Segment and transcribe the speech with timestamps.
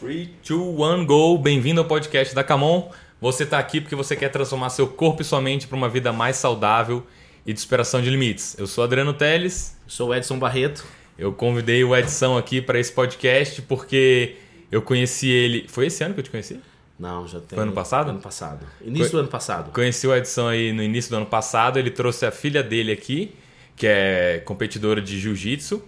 [0.00, 1.36] 3, 2, 1, go!
[1.38, 2.90] Bem-vindo ao podcast da Camon.
[3.20, 6.12] Você está aqui porque você quer transformar seu corpo e sua mente para uma vida
[6.12, 7.06] mais saudável
[7.46, 8.58] e de superação de limites.
[8.58, 9.76] Eu sou Adriano Teles.
[9.86, 10.84] Sou o Edson Barreto.
[11.18, 14.36] Eu convidei o Edson aqui para esse podcast porque
[14.72, 15.66] eu conheci ele.
[15.68, 16.58] Foi esse ano que eu te conheci?
[16.98, 17.56] Não, já tem.
[17.56, 18.08] Foi ano passado?
[18.10, 18.66] Ano passado.
[18.82, 19.70] Início Co- do ano passado.
[19.70, 21.78] Conheci o Edson aí no início do ano passado.
[21.78, 23.34] Ele trouxe a filha dele aqui,
[23.76, 25.82] que é competidora de jiu-jitsu.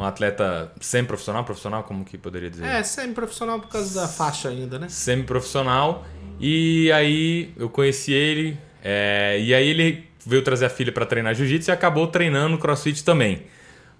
[0.00, 2.64] Um atleta semi-profissional, profissional, como que poderia dizer?
[2.64, 4.88] É, semi-profissional por causa da faixa ainda, né?
[4.88, 6.06] semi-profissional.
[6.40, 11.34] E aí eu conheci ele, é, e aí ele veio trazer a filha para treinar
[11.34, 13.42] jiu-jitsu e acabou treinando crossfit também.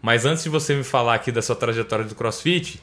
[0.00, 2.80] Mas antes de você me falar aqui da sua trajetória do crossfit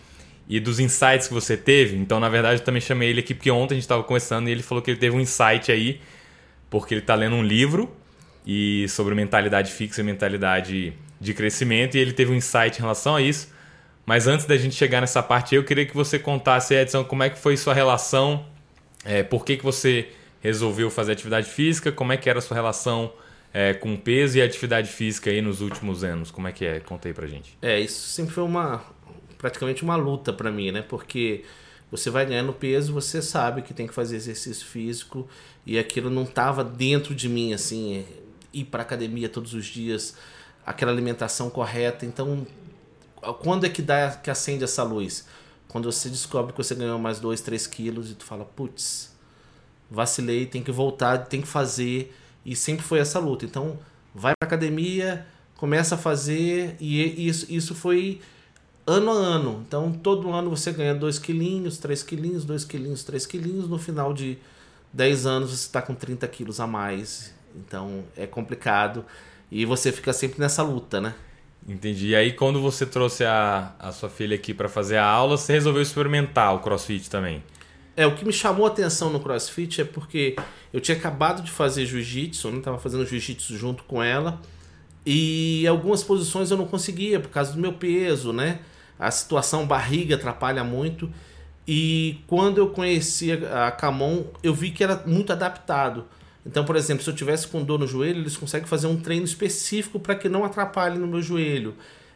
[0.47, 3.49] e dos insights que você teve, então na verdade eu também chamei ele aqui porque
[3.49, 5.99] ontem a gente estava conversando e ele falou que ele teve um insight aí,
[6.69, 7.91] porque ele está lendo um livro
[8.45, 13.15] e sobre mentalidade fixa e mentalidade de crescimento e ele teve um insight em relação
[13.15, 13.51] a isso.
[14.05, 17.29] Mas antes da gente chegar nessa parte, eu queria que você contasse, Edson, como é
[17.29, 18.45] que foi sua relação,
[19.03, 22.55] é, por que, que você resolveu fazer atividade física, como é que era a sua
[22.55, 23.11] relação
[23.53, 26.79] é, com peso e atividade física aí nos últimos anos, como é que é?
[26.79, 27.57] Conta aí pra gente.
[27.61, 28.83] É, isso sempre foi uma.
[29.37, 30.81] praticamente uma luta pra mim, né?
[30.87, 31.43] Porque
[31.89, 35.27] você vai ganhando peso, você sabe que tem que fazer exercício físico
[35.65, 38.05] e aquilo não tava dentro de mim, assim,
[38.53, 40.15] ir pra academia todos os dias,
[40.67, 42.05] aquela alimentação correta.
[42.05, 42.45] Então,
[43.39, 45.25] quando é que dá que acende essa luz?
[45.69, 49.15] Quando você descobre que você ganhou mais 2, 3 quilos e tu fala, putz,
[49.89, 52.13] vacilei, tem que voltar, tem que fazer.
[52.45, 53.45] E sempre foi essa luta.
[53.45, 53.79] Então,
[54.13, 58.21] vai pra academia, começa a fazer, e isso, isso foi
[58.85, 59.63] ano a ano.
[59.65, 63.69] Então, todo ano você ganha 2 quilinhos, 3 quilinhos, 2 quilinhos, 3 quilinhos.
[63.69, 64.37] No final de
[64.91, 67.33] 10 anos, você está com 30 quilos a mais.
[67.55, 69.05] Então, é complicado.
[69.51, 71.15] E você fica sempre nessa luta, né?
[71.67, 72.09] Entendi.
[72.09, 75.53] E aí, quando você trouxe a, a sua filha aqui para fazer a aula, você
[75.53, 77.43] resolveu experimentar o crossfit também.
[77.97, 80.35] É, o que me chamou a atenção no CrossFit é porque
[80.71, 82.61] eu tinha acabado de fazer jiu-jitsu, né?
[82.61, 84.39] Tava fazendo jiu-jitsu junto com ela.
[85.03, 88.59] E algumas posições eu não conseguia por causa do meu peso, né?
[88.99, 91.11] A situação barriga atrapalha muito.
[91.67, 96.05] E quando eu conheci a Camon, eu vi que era muito adaptado.
[96.47, 99.25] Então, por exemplo, se eu tivesse com dor no joelho, eles conseguem fazer um treino
[99.25, 101.75] específico para que não atrapalhe no meu joelho.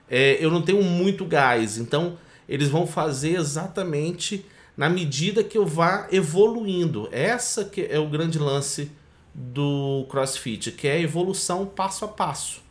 [0.10, 5.66] É, eu não tenho muito gás, então eles vão fazer exatamente na medida que eu
[5.66, 7.10] vá evoluindo.
[7.12, 8.90] Essa que é o grande lance
[9.34, 12.62] do CrossFit, que é a evolução passo a passo.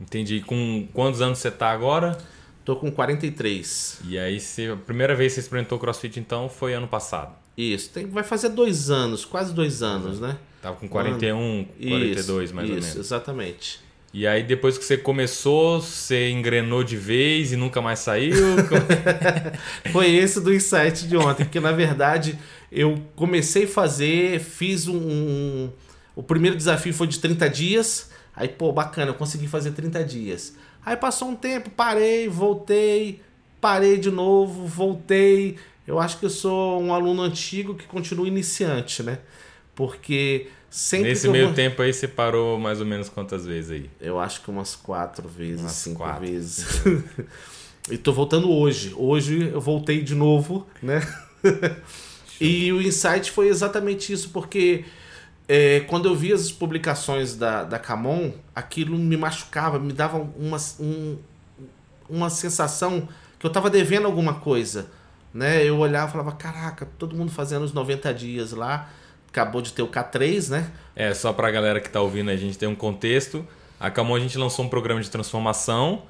[0.00, 0.40] Entendi.
[0.40, 2.16] Com quantos anos você tá agora?
[2.64, 4.02] Tô com 43.
[4.06, 7.34] E aí, você, a primeira vez que você experimentou crossfit, então, foi ano passado.
[7.56, 10.38] Isso, tem, vai fazer dois anos, quase dois anos, né?
[10.62, 13.06] Tava com 41, 42 Isso, mais ou isso, menos.
[13.06, 13.80] exatamente.
[14.12, 18.34] E aí depois que você começou, você engrenou de vez e nunca mais saiu?
[19.92, 22.38] Foi esse do insight de ontem, porque na verdade
[22.72, 25.70] eu comecei a fazer, fiz um, um-
[26.16, 30.54] O primeiro desafio foi de 30 dias, aí pô, bacana, eu consegui fazer 30 dias.
[30.84, 33.20] Aí passou um tempo, parei, voltei,
[33.60, 35.56] parei de novo, voltei.
[35.86, 39.18] Eu acho que eu sou um aluno antigo que continua iniciante, né?
[39.78, 41.10] Porque sempre.
[41.10, 43.88] Nesse que eu meio vou- tempo aí você parou mais ou menos quantas vezes aí?
[44.00, 46.26] Eu acho que umas quatro vezes, Umas cinco quatro.
[46.26, 46.66] vezes.
[47.88, 48.92] e tô voltando hoje.
[48.96, 51.00] Hoje eu voltei de novo, né?
[52.40, 54.84] e o insight foi exatamente isso, porque
[55.48, 60.58] é, quando eu vi as publicações da, da Camon, aquilo me machucava, me dava uma,
[60.80, 61.18] um-
[62.10, 63.08] uma sensação
[63.38, 64.88] que eu tava devendo alguma coisa.
[65.32, 65.62] Né?
[65.64, 68.90] Eu olhava e falava, caraca, todo mundo fazendo os 90 dias lá.
[69.38, 70.70] Acabou de ter o K3, né?
[70.96, 73.46] É, só pra galera que tá ouvindo a gente tem um contexto.
[73.78, 76.02] A Camon a gente lançou um programa de transformação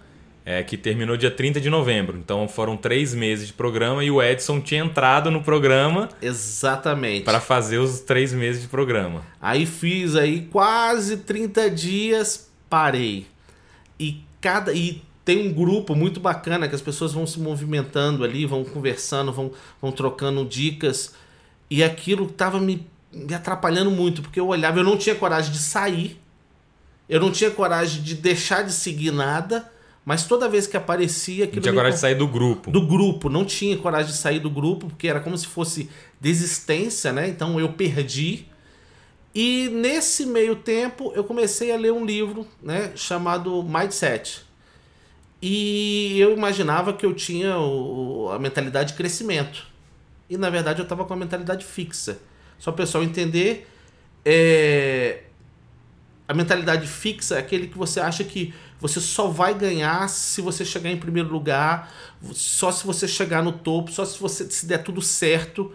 [0.47, 2.17] é, que terminou dia 30 de novembro.
[2.17, 7.25] Então foram três meses de programa e o Edson tinha entrado no programa Exatamente.
[7.25, 9.22] para fazer os três meses de programa.
[9.43, 13.27] Aí fiz aí quase 30 dias, parei.
[14.00, 18.47] E cada e tem um grupo muito bacana que as pessoas vão se movimentando ali,
[18.47, 19.53] vão conversando, vão,
[19.83, 21.12] vão trocando dicas.
[21.70, 25.58] E aquilo tava me, me atrapalhando muito, porque eu olhava, eu não tinha coragem de
[25.58, 26.20] sair.
[27.08, 29.70] Eu não tinha coragem de deixar de seguir nada,
[30.05, 32.70] mas toda vez que aparecia Não tinha coragem de sair do grupo.
[32.70, 35.88] do grupo, não tinha coragem de sair do grupo, porque era como se fosse
[36.20, 37.28] desistência, né?
[37.28, 38.46] Então eu perdi.
[39.34, 44.43] E nesse meio tempo eu comecei a ler um livro, né, chamado Mindset.
[45.40, 49.66] E eu imaginava que eu tinha o- a mentalidade de crescimento.
[50.28, 52.19] E na verdade eu estava com a mentalidade fixa.
[52.58, 53.69] Só o pessoal entender,
[54.25, 55.22] é,
[56.26, 60.64] a mentalidade fixa é aquele que você acha que você só vai ganhar se você
[60.64, 61.93] chegar em primeiro lugar,
[62.32, 65.72] só se você chegar no topo, só se você se der tudo certo.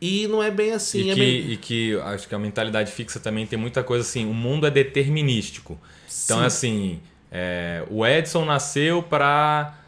[0.00, 1.02] E não é bem assim.
[1.02, 1.52] E, é que, bem...
[1.52, 4.28] e que acho que a mentalidade fixa também tem muita coisa assim.
[4.28, 5.78] O mundo é determinístico.
[6.24, 6.44] Então, Sim.
[6.44, 7.00] assim,
[7.30, 9.78] é, o Edson nasceu para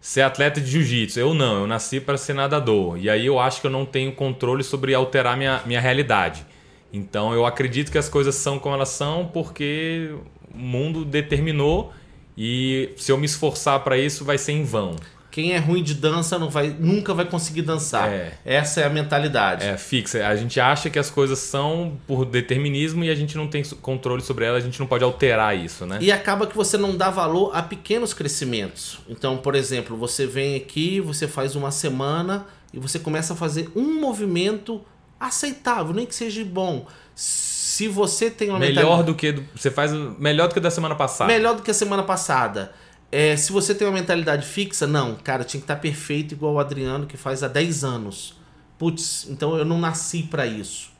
[0.00, 1.18] ser atleta de jiu-jitsu.
[1.18, 2.98] Eu não, eu nasci para ser nadador.
[2.98, 6.46] E aí eu acho que eu não tenho controle sobre alterar minha, minha realidade.
[6.92, 10.14] Então eu acredito que as coisas são como elas são porque
[10.54, 11.92] o mundo determinou
[12.36, 14.96] e se eu me esforçar para isso vai ser em vão.
[15.38, 18.08] Quem é ruim de dança não vai, nunca vai conseguir dançar.
[18.08, 18.32] É.
[18.44, 19.64] Essa é a mentalidade.
[19.64, 20.26] É fixa.
[20.26, 24.20] A gente acha que as coisas são por determinismo e a gente não tem controle
[24.20, 25.98] sobre elas, a gente não pode alterar isso, né?
[26.00, 28.98] E acaba que você não dá valor a pequenos crescimentos.
[29.08, 32.44] Então, por exemplo, você vem aqui, você faz uma semana
[32.74, 34.80] e você começa a fazer um movimento
[35.20, 36.84] aceitável, nem que seja bom.
[37.14, 41.32] Se você tem uma melhor do que você faz melhor do que da semana passada.
[41.32, 42.72] melhor do que a semana passada.
[43.10, 46.58] É, se você tem uma mentalidade fixa, não, cara, tinha que estar perfeito igual o
[46.58, 48.38] Adriano que faz há 10 anos.
[48.78, 50.92] Putz, então eu não nasci para isso.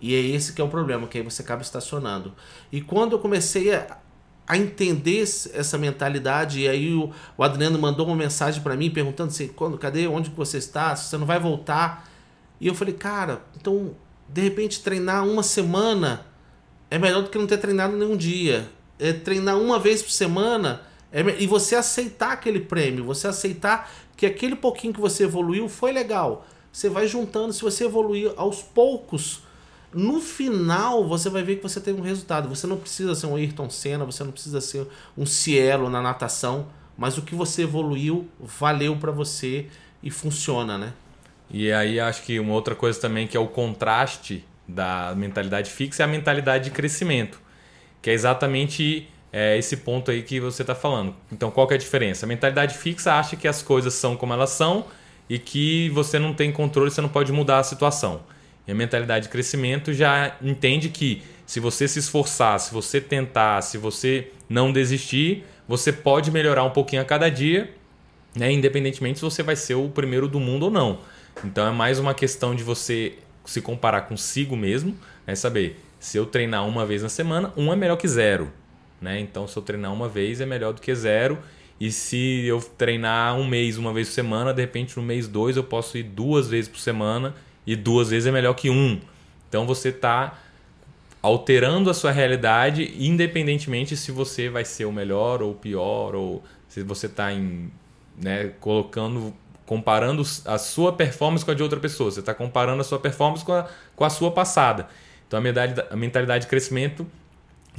[0.00, 2.32] E é esse que é o problema, que aí você acaba estacionando.
[2.70, 3.98] E quando eu comecei a,
[4.46, 9.30] a entender essa mentalidade, e aí o, o Adriano mandou uma mensagem para mim perguntando
[9.30, 10.94] assim, quando, cadê, onde que você está?
[10.94, 12.08] Se você não vai voltar.
[12.60, 13.94] E eu falei, cara, então
[14.28, 16.24] de repente treinar uma semana
[16.90, 18.70] é melhor do que não ter treinado nenhum dia.
[18.98, 20.82] É treinar uma vez por semana
[21.12, 25.92] é, e você aceitar aquele prêmio, você aceitar que aquele pouquinho que você evoluiu foi
[25.92, 26.46] legal.
[26.72, 29.42] Você vai juntando, se você evoluir aos poucos,
[29.92, 32.48] no final você vai ver que você teve um resultado.
[32.48, 34.86] Você não precisa ser um Ayrton Senna, você não precisa ser
[35.16, 36.66] um Cielo na natação,
[36.96, 39.66] mas o que você evoluiu valeu para você
[40.02, 40.92] e funciona, né?
[41.50, 46.02] E aí acho que uma outra coisa também que é o contraste da mentalidade fixa
[46.02, 47.40] é a mentalidade de crescimento,
[48.00, 51.14] que é exatamente é, esse ponto aí que você está falando.
[51.30, 52.26] Então qual que é a diferença?
[52.26, 54.86] A mentalidade fixa acha que as coisas são como elas são
[55.28, 58.22] e que você não tem controle, você não pode mudar a situação.
[58.66, 63.60] E a mentalidade de crescimento já entende que se você se esforçar, se você tentar,
[63.62, 67.72] se você não desistir, você pode melhorar um pouquinho a cada dia,
[68.36, 68.52] né?
[68.52, 71.00] independentemente se você vai ser o primeiro do mundo ou não.
[71.44, 74.96] Então é mais uma questão de você se comparar consigo mesmo,
[75.26, 75.34] né?
[75.34, 78.52] saber se eu treinar uma vez na semana, um é melhor que zero.
[79.00, 79.20] Né?
[79.20, 81.38] Então se eu treinar uma vez é melhor do que zero.
[81.80, 85.56] E se eu treinar um mês, uma vez por semana, de repente no mês dois
[85.56, 87.34] eu posso ir duas vezes por semana
[87.66, 89.00] e duas vezes é melhor que um.
[89.48, 90.38] Então você está
[91.22, 96.42] alterando a sua realidade, independentemente se você vai ser o melhor ou o pior, ou
[96.68, 97.70] se você está em,
[98.16, 99.34] né, colocando,
[99.66, 102.10] comparando a sua performance com a de outra pessoa.
[102.10, 104.88] Você está comparando a sua performance com a, com a sua passada.
[105.26, 107.06] Então a mentalidade, a mentalidade de crescimento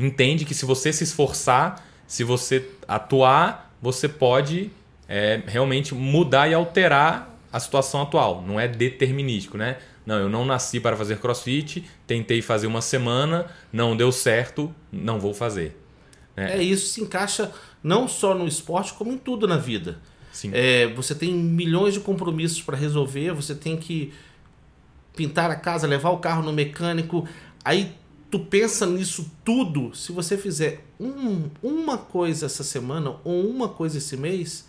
[0.05, 4.71] entende que se você se esforçar, se você atuar, você pode
[5.07, 8.43] é, realmente mudar e alterar a situação atual.
[8.45, 9.77] Não é determinístico, né?
[10.05, 15.19] Não, eu não nasci para fazer crossfit, tentei fazer uma semana, não deu certo, não
[15.19, 15.77] vou fazer.
[16.35, 17.51] É, é isso se encaixa
[17.83, 19.99] não só no esporte, como em tudo na vida.
[20.53, 24.13] É, você tem milhões de compromissos para resolver, você tem que
[25.15, 27.27] pintar a casa, levar o carro no mecânico.
[27.63, 27.93] Aí
[28.31, 29.93] tu pensa nisso tudo.
[29.93, 34.67] Se você fizer um, uma coisa essa semana ou uma coisa esse mês,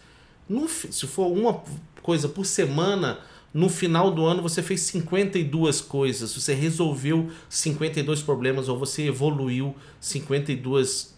[0.48, 1.62] no, se for uma
[2.02, 3.20] coisa por semana,
[3.54, 9.76] no final do ano você fez 52 coisas, você resolveu 52 problemas ou você evoluiu
[10.00, 11.12] 52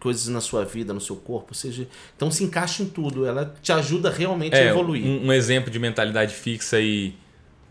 [0.00, 3.70] coisas na sua vida, no seu corpo, seja, então se encaixa em tudo, ela te
[3.72, 5.04] ajuda realmente é, a evoluir.
[5.04, 7.14] Um, um, exemplo de mentalidade fixa e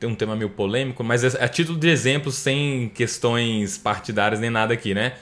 [0.07, 4.73] um tema meio polêmico, mas é a título de exemplo sem questões partidárias nem nada
[4.73, 5.13] aqui, né?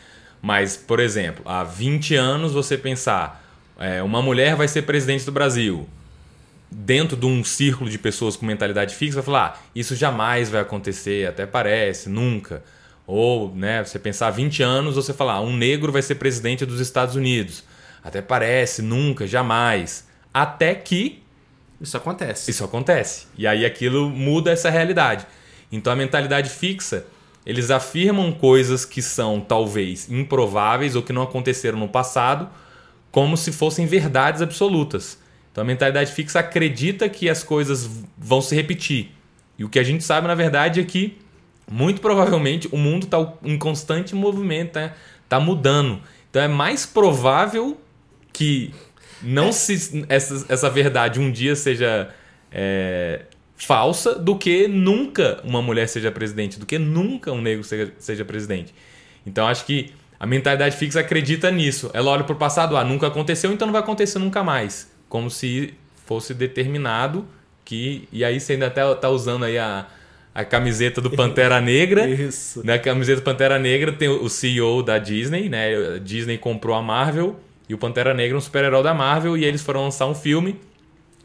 [0.41, 3.43] Mas, por exemplo, há 20 anos você pensar,
[3.77, 5.87] é, uma mulher vai ser presidente do Brasil,
[6.71, 10.61] dentro de um círculo de pessoas com mentalidade fixa, vai falar: ah, isso jamais vai
[10.61, 12.63] acontecer, até parece, nunca.
[13.07, 16.79] Ou, né, você pensar 20 anos, você falar: ah, um negro vai ser presidente dos
[16.79, 17.63] Estados Unidos.
[18.03, 20.07] Até parece, nunca, jamais.
[20.33, 21.23] Até que.
[21.81, 22.51] Isso acontece.
[22.51, 23.27] Isso acontece.
[23.37, 25.25] E aí aquilo muda essa realidade.
[25.71, 27.05] Então a mentalidade fixa,
[27.45, 32.49] eles afirmam coisas que são talvez improváveis ou que não aconteceram no passado,
[33.11, 35.17] como se fossem verdades absolutas.
[35.51, 39.11] Então a mentalidade fixa acredita que as coisas vão se repetir.
[39.57, 41.17] E o que a gente sabe, na verdade, é que
[41.69, 44.93] muito provavelmente o mundo está em constante movimento, está
[45.27, 46.01] tá mudando.
[46.29, 47.79] Então é mais provável
[48.31, 48.73] que
[49.21, 52.09] não se essa, essa verdade um dia seja
[52.51, 53.21] é,
[53.55, 58.25] falsa do que nunca uma mulher seja presidente, do que nunca um negro seja, seja
[58.25, 58.73] presidente.
[59.25, 61.89] Então acho que A mentalidade fixa acredita nisso.
[61.93, 64.91] Ela olha para o passado, ah, nunca aconteceu, então não vai acontecer nunca mais.
[65.07, 65.73] Como se
[66.05, 67.25] fosse determinado
[67.63, 68.07] que.
[68.11, 69.87] E aí você ainda até tá usando aí a,
[70.35, 72.05] a camiseta do Pantera Negra.
[72.05, 72.61] Isso.
[72.65, 75.95] Na camiseta do Pantera Negra tem o CEO da Disney, né?
[75.95, 79.45] A Disney comprou a Marvel e o Pantera Negra é um super-herói da Marvel e
[79.45, 80.59] eles foram lançar um filme.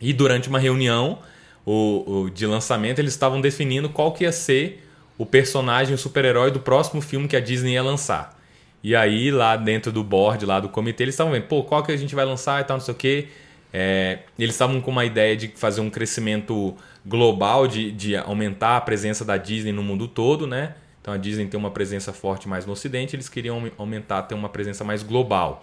[0.00, 1.18] E durante uma reunião
[1.64, 4.86] o, o de lançamento, eles estavam definindo qual que ia ser
[5.16, 8.38] o personagem, o super-herói do próximo filme que a Disney ia lançar.
[8.82, 11.90] E aí, lá dentro do board, lá do comitê, eles estavam vendo, pô, qual que
[11.90, 13.28] a gente vai lançar e tal, não sei o quê.
[13.72, 18.80] É, eles estavam com uma ideia de fazer um crescimento global, de, de aumentar a
[18.80, 20.74] presença da Disney no mundo todo, né?
[21.00, 24.48] Então a Disney tem uma presença forte mais no Ocidente, eles queriam aumentar, ter uma
[24.48, 25.62] presença mais global.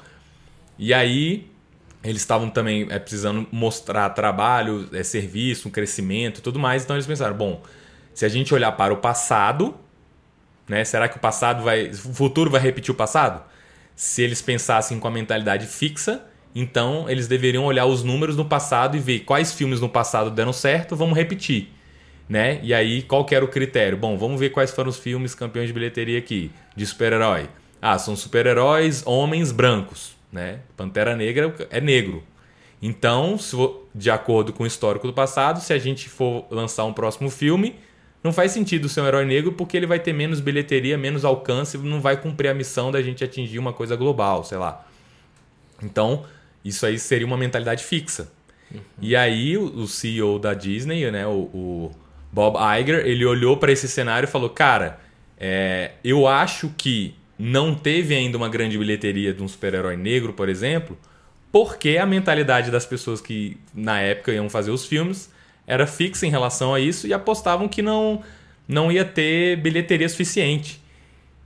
[0.82, 1.48] E aí
[2.04, 6.84] eles estavam também é, precisando mostrar trabalho, é, serviço, um crescimento tudo mais.
[6.84, 7.62] Então eles pensaram, bom,
[8.16, 9.76] se a gente olhar para o passado,
[10.68, 11.90] né, será que o passado vai.
[11.90, 13.44] O futuro vai repetir o passado?
[13.96, 18.98] Se eles pensassem com a mentalidade fixa, então eles deveriam olhar os números no passado
[18.98, 21.70] e ver quais filmes no passado deram certo, vamos repetir.
[22.28, 22.60] Né?
[22.64, 23.98] E aí, qual que era o critério?
[23.98, 27.50] Bom, vamos ver quais foram os filmes campeões de bilheteria aqui, de super-herói.
[27.80, 30.60] Ah, são super-heróis homens brancos né?
[30.76, 32.24] Pantera Negra é negro.
[32.82, 33.56] Então, se,
[33.94, 37.76] de acordo com o histórico do passado, se a gente for lançar um próximo filme,
[38.24, 41.78] não faz sentido ser um herói negro porque ele vai ter menos bilheteria, menos alcance,
[41.78, 44.88] não vai cumprir a missão da gente atingir uma coisa global, sei lá.
[45.84, 46.26] Então,
[46.64, 48.32] isso aí seria uma mentalidade fixa.
[48.74, 48.80] Uhum.
[49.02, 51.92] E aí, o CEO da Disney, né, o, o
[52.32, 55.00] Bob Iger, ele olhou para esse cenário e falou: Cara,
[55.38, 60.48] é, eu acho que não teve ainda uma grande bilheteria de um super-herói negro, por
[60.48, 60.96] exemplo,
[61.52, 65.32] porque a mentalidade das pessoas que na época iam fazer os filmes
[65.66, 68.22] era fixa em relação a isso e apostavam que não,
[68.68, 70.80] não ia ter bilheteria suficiente.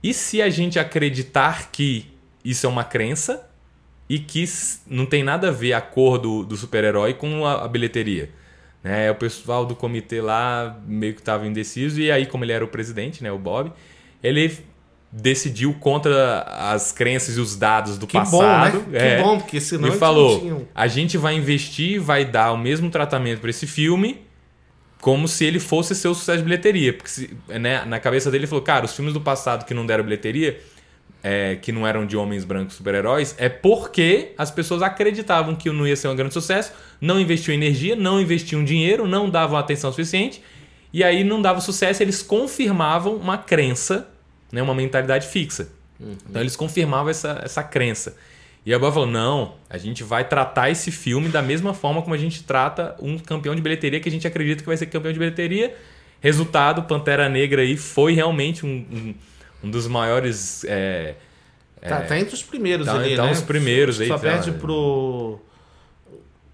[0.02, 2.06] E se a gente acreditar que
[2.44, 3.48] isso é uma crença
[4.06, 4.44] e que
[4.86, 8.30] não tem nada a ver a cor do, do super-herói com a, a bilheteria?
[8.84, 9.10] Né?
[9.10, 12.68] O pessoal do comitê lá meio que estava indeciso e aí, como ele era o
[12.68, 13.72] presidente, né, o Bob,
[14.22, 14.58] ele
[15.18, 18.80] decidiu contra as crenças e os dados do que passado.
[18.80, 19.14] Bom, né?
[19.14, 20.68] É, que bom, porque senão e falou: tinham...
[20.74, 24.20] a gente vai investir, vai dar o mesmo tratamento para esse filme,
[25.00, 26.92] como se ele fosse seu sucesso de bilheteria.
[26.92, 29.86] Porque se, né, na cabeça dele ele falou: cara, os filmes do passado que não
[29.86, 30.60] deram bilheteria,
[31.22, 35.86] é, que não eram de homens brancos super-heróis, é porque as pessoas acreditavam que não
[35.86, 40.42] ia ser um grande sucesso, não investiam energia, não investiam dinheiro, não davam atenção suficiente.
[40.92, 44.08] E aí não dava sucesso, eles confirmavam uma crença
[44.50, 45.68] né, uma mentalidade fixa.
[45.98, 46.16] Uhum.
[46.28, 48.16] Então eles confirmavam essa, essa crença.
[48.66, 52.14] E a Boa falou: não, a gente vai tratar esse filme da mesma forma como
[52.14, 55.12] a gente trata um campeão de bilheteria que a gente acredita que vai ser campeão
[55.12, 55.74] de bilheteria.
[56.20, 59.14] Resultado: Pantera Negra aí foi realmente um, um,
[59.64, 60.64] um dos maiores.
[60.64, 61.14] É,
[61.80, 63.30] tá, é, tá, entre os primeiros tá, ali, tá né?
[63.30, 64.08] os primeiros aí.
[64.08, 65.38] Só perde tá, pro.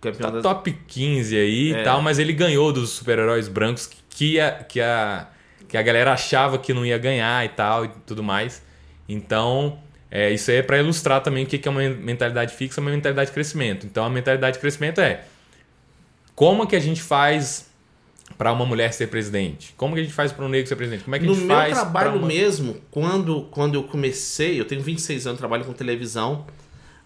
[0.02, 0.42] Campeão tá das...
[0.42, 1.82] top 15 aí e é.
[1.84, 5.28] tal, mas ele ganhou dos super-heróis brancos que a, que a
[5.72, 8.62] que a galera achava que não ia ganhar e tal e tudo mais.
[9.08, 9.78] Então,
[10.10, 12.90] é, isso aí é para ilustrar também o que é uma mentalidade fixa e uma
[12.90, 13.86] mentalidade de crescimento.
[13.86, 15.24] Então, a mentalidade de crescimento é
[16.34, 17.70] como que a gente faz
[18.36, 19.72] para uma mulher ser presidente?
[19.74, 21.04] Como que a gente faz para um negro ser presidente?
[21.04, 22.28] Como é que a gente no faz No meu trabalho uma...
[22.28, 26.44] mesmo, quando, quando eu comecei, eu tenho 26 anos, trabalho com televisão.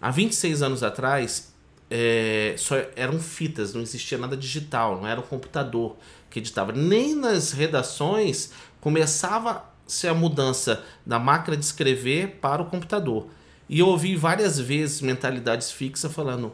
[0.01, 1.53] Há 26 anos atrás,
[1.89, 5.95] é, só eram fitas, não existia nada digital, não era um computador
[6.37, 6.71] que editava.
[6.71, 13.27] Nem nas redações começava-se a mudança da máquina de escrever para o computador.
[13.67, 16.53] E eu ouvi várias vezes mentalidades fixas falando: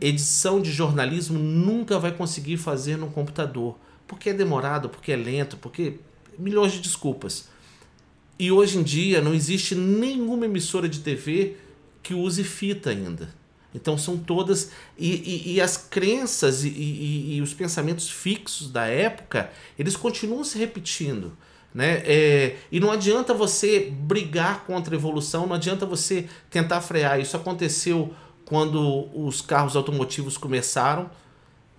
[0.00, 3.76] edição de jornalismo nunca vai conseguir fazer no computador.
[4.06, 5.98] Porque é demorado, porque é lento, porque.
[6.38, 7.48] milhões de desculpas.
[8.38, 11.56] E hoje em dia não existe nenhuma emissora de TV
[12.02, 13.34] que use fita ainda.
[13.76, 14.70] Então são todas.
[14.98, 16.68] E, e, e as crenças e,
[17.36, 21.36] e, os pensamentos fixos da época, eles continuam se repetindo.
[21.74, 22.02] Né?
[22.06, 27.20] É, e não adianta você brigar contra a evolução, não adianta você tentar frear.
[27.20, 28.14] Isso aconteceu
[28.46, 31.10] quando os carros automotivos começaram.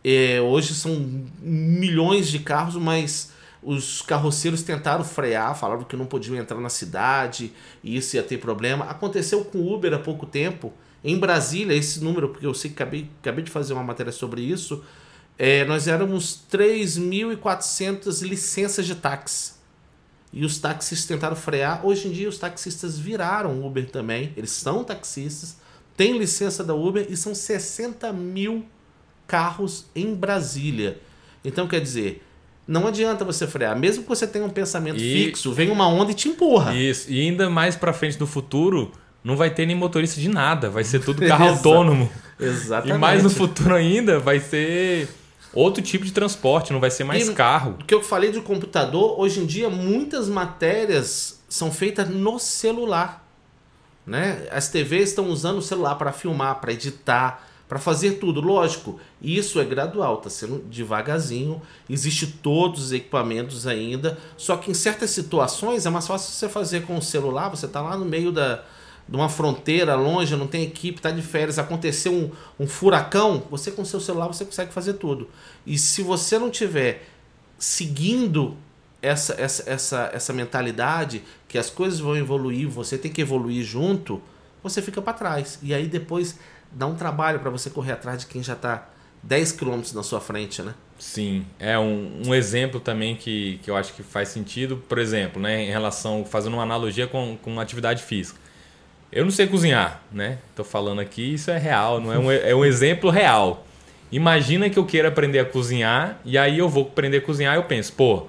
[0.03, 0.95] É, hoje são
[1.41, 3.31] milhões de carros, mas
[3.63, 7.51] os carroceiros tentaram frear, falaram que não podiam entrar na cidade
[7.83, 8.85] e isso ia ter problema.
[8.85, 10.71] Aconteceu com o Uber há pouco tempo
[11.07, 14.41] em Brasília, esse número, porque eu sei que acabei, acabei de fazer uma matéria sobre
[14.41, 14.83] isso,
[15.39, 19.53] é, nós éramos 3.400 licenças de táxi.
[20.33, 21.85] E os táxis tentaram frear.
[21.85, 24.33] Hoje em dia, os taxistas viraram Uber também.
[24.35, 25.55] Eles são taxistas,
[25.95, 28.65] têm licença da Uber e são 60 mil
[29.25, 30.99] carros em Brasília.
[31.41, 32.21] Então, quer dizer,
[32.67, 33.79] não adianta você frear.
[33.79, 35.25] Mesmo que você tenha um pensamento e...
[35.25, 36.75] fixo, vem uma onda e te empurra.
[36.75, 37.09] Isso.
[37.09, 38.91] E ainda mais para frente no futuro,
[39.27, 42.09] não vai ter nem motorista de nada, vai ser tudo carro autônomo.
[42.39, 42.95] Exatamente.
[42.95, 45.09] E mais no futuro ainda vai ser
[45.53, 47.75] outro tipo de transporte, não vai ser mais E carro.
[47.77, 53.27] O que eu falei de computador, hoje em dia muitas matérias são feitas no celular.
[54.05, 54.47] Né?
[54.49, 58.39] As TVs estão usando o celular para filmar, para editar, para fazer tudo.
[58.39, 61.61] Lógico, isso é gradual, está sendo devagarzinho.
[61.89, 64.17] Existe todos os equipamentos ainda.
[64.37, 67.49] Só que em certas situações é mais fácil você fazer com o celular.
[67.49, 68.63] Você está lá no meio da,
[69.07, 73.71] de uma fronteira, longe, não tem equipe, está de férias, aconteceu um, um furacão, você
[73.71, 75.29] com seu celular você consegue fazer tudo.
[75.65, 77.07] E se você não tiver
[77.57, 78.57] seguindo
[79.01, 84.21] essa, essa, essa, essa mentalidade que as coisas vão evoluir, você tem que evoluir junto,
[84.61, 85.59] você fica para trás.
[85.61, 86.37] E aí depois
[86.71, 88.89] dá um trabalho para você correr atrás de quem já está
[89.23, 90.73] 10 quilômetros na sua frente, né?
[90.99, 95.41] Sim, é um, um exemplo também que, que eu acho que faz sentido, por exemplo,
[95.41, 98.39] né, em relação, fazendo uma analogia com, com atividade física.
[99.11, 100.39] Eu não sei cozinhar, né?
[100.55, 103.65] Tô falando aqui, isso é real, não é um, é um exemplo real.
[104.11, 107.57] Imagina que eu queira aprender a cozinhar e aí eu vou aprender a cozinhar e
[107.57, 108.27] eu penso, pô,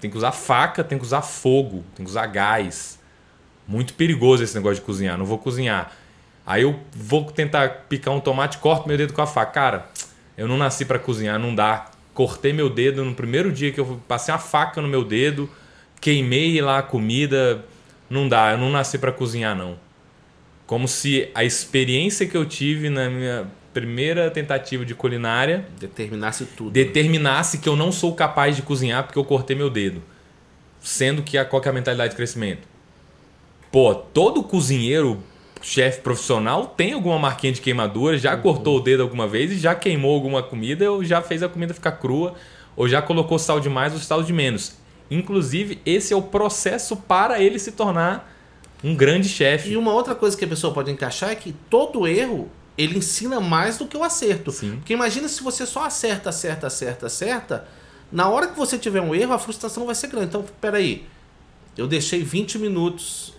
[0.00, 2.98] tem que usar faca, tem que usar fogo, tem que usar gás.
[3.66, 5.92] Muito perigoso esse negócio de cozinhar, não vou cozinhar.
[6.46, 9.52] Aí eu vou tentar picar um tomate, corto meu dedo com a faca.
[9.52, 9.86] Cara,
[10.36, 11.90] eu não nasci para cozinhar, não dá.
[12.12, 15.48] Cortei meu dedo no primeiro dia que eu passei uma faca no meu dedo,
[16.00, 17.64] queimei lá a comida.
[18.08, 19.78] Não dá, eu não nasci para cozinhar não.
[20.70, 26.70] Como se a experiência que eu tive na minha primeira tentativa de culinária Determinasse tudo.
[26.70, 30.00] determinasse que eu não sou capaz de cozinhar porque eu cortei meu dedo.
[30.80, 32.68] Sendo que a, qual que é a mentalidade de crescimento?
[33.72, 35.20] Pô, todo cozinheiro,
[35.60, 39.74] chefe profissional, tem alguma marquinha de queimadura, já cortou o dedo alguma vez e já
[39.74, 42.36] queimou alguma comida ou já fez a comida ficar crua
[42.76, 44.76] ou já colocou sal de mais ou sal de menos.
[45.10, 48.38] Inclusive, esse é o processo para ele se tornar
[48.82, 49.70] um grande chefe.
[49.70, 53.40] E uma outra coisa que a pessoa pode encaixar é que todo erro ele ensina
[53.40, 54.50] mais do que o acerto.
[54.50, 54.76] Sim.
[54.76, 57.68] Porque imagina se você só acerta, acerta, acerta, acerta,
[58.10, 60.26] na hora que você tiver um erro, a frustração vai ser grande.
[60.28, 61.06] Então, peraí,
[61.76, 63.34] eu deixei 20 minutos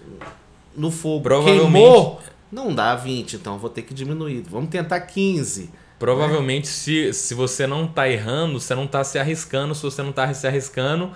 [0.76, 4.44] no fogo, Provavelmente- queimou, não dá 20, então eu vou ter que diminuir.
[4.50, 5.70] Vamos tentar 15.
[5.98, 9.76] Provavelmente, se, se você não tá errando, você não tá se arriscando.
[9.76, 11.12] Se você não tá se arriscando,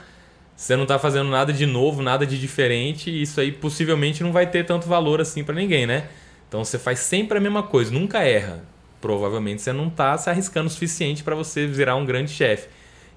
[0.55, 3.09] você não tá fazendo nada de novo, nada de diferente.
[3.09, 6.07] E isso aí possivelmente não vai ter tanto valor assim para ninguém, né?
[6.47, 8.63] Então você faz sempre a mesma coisa, nunca erra.
[9.01, 12.69] Provavelmente você não tá se arriscando o suficiente para você virar um grande chefe.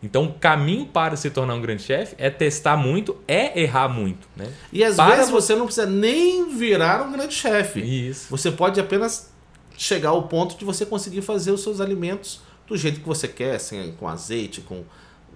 [0.02, 4.28] Então o caminho para se tornar um grande chefe é testar muito, é errar muito,
[4.36, 4.46] né?
[4.72, 7.80] E às Para vezes vo- você não precisa nem virar um grande chefe.
[7.80, 8.26] Isso.
[8.30, 9.32] Você pode apenas
[9.76, 13.56] chegar ao ponto de você conseguir fazer os seus alimentos do jeito que você quer,
[13.56, 14.84] assim, com azeite, com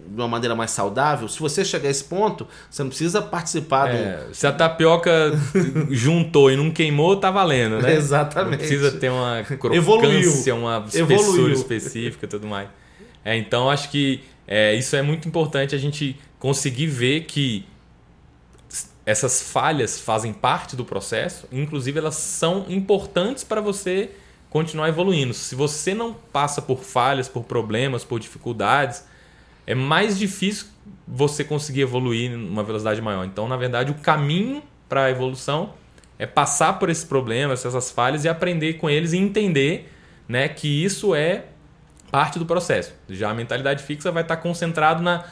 [0.07, 1.29] de uma maneira mais saudável.
[1.29, 5.33] Se você chegar a esse ponto, você não precisa participar É, se a tapioca
[5.91, 7.83] juntou e não queimou, tá valendo, do.
[7.83, 7.95] né?
[7.97, 8.51] Exatamente.
[8.51, 10.57] Não precisa ter uma crocância, Evoluiu.
[10.57, 11.53] uma espessura Evoluiu.
[11.55, 12.69] específica e tudo mais.
[13.25, 17.65] É, então, acho que é, isso é muito importante a gente conseguir ver que
[19.05, 24.11] essas falhas fazem parte do processo, inclusive elas são importantes para você
[24.49, 25.33] continuar evoluindo.
[25.35, 29.05] Se você não passa por falhas, por problemas, por dificuldades,
[29.67, 30.67] é mais difícil
[31.07, 33.25] você conseguir evoluir numa velocidade maior.
[33.25, 35.75] Então, na verdade, o caminho para a evolução
[36.19, 39.93] é passar por esses problemas, essas falhas e aprender com eles e entender
[40.29, 41.47] né, que isso é
[42.11, 42.93] parte do processo.
[43.09, 45.25] Já a mentalidade fixa vai estar concentrado na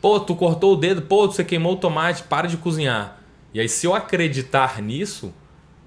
[0.00, 3.18] pô, tu cortou o dedo, pô, você queimou o tomate, para de cozinhar.
[3.54, 5.32] E aí, se eu acreditar nisso,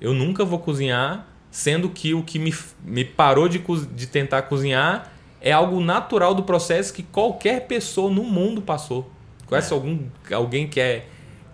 [0.02, 2.52] eu nunca vou cozinhar, sendo que o que me,
[2.84, 3.62] me parou de,
[3.94, 9.10] de tentar cozinhar é algo natural do processo que qualquer pessoa no mundo passou.
[9.45, 10.00] Conhece algum,
[10.32, 11.06] alguém que é